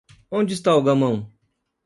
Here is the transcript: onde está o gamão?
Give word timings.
onde 0.31 0.55
está 0.55 0.75
o 0.75 0.81
gamão? 0.81 1.31